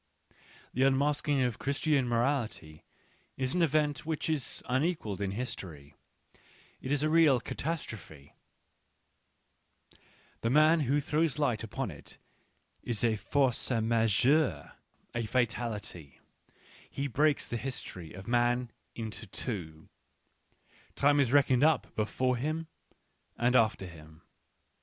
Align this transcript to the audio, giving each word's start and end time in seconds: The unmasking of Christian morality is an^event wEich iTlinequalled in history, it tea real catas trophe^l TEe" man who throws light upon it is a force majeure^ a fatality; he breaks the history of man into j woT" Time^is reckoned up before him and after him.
The 0.73 0.81
unmasking 0.81 1.41
of 1.43 1.59
Christian 1.59 2.07
morality 2.07 2.83
is 3.37 3.53
an^event 3.53 3.99
wEich 4.01 4.63
iTlinequalled 4.65 5.21
in 5.21 5.29
history, 5.33 5.93
it 6.81 6.89
tea 6.97 7.05
real 7.05 7.39
catas 7.39 7.85
trophe^l 7.85 8.31
TEe" 10.41 10.49
man 10.49 10.79
who 10.79 10.99
throws 11.01 11.37
light 11.37 11.63
upon 11.63 11.91
it 11.91 12.17
is 12.81 13.03
a 13.03 13.15
force 13.15 13.69
majeure^ 13.69 14.71
a 15.13 15.27
fatality; 15.27 16.19
he 16.89 17.05
breaks 17.07 17.47
the 17.47 17.57
history 17.57 18.11
of 18.11 18.27
man 18.27 18.71
into 18.95 19.27
j 19.27 19.65
woT" 19.65 19.87
Time^is 20.95 21.31
reckoned 21.31 21.63
up 21.63 21.95
before 21.95 22.37
him 22.37 22.65
and 23.37 23.55
after 23.55 23.85
him. 23.85 24.23